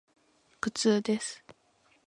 [0.59, 1.43] 苦痛です。